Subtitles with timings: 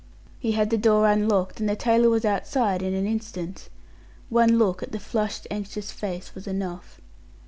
[0.39, 3.69] He had the door unlocked and the tailor outside in an instant.
[4.29, 6.99] One look at the flushed, anxious face was enough.